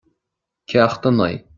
[0.69, 1.35] Ceacht a naoi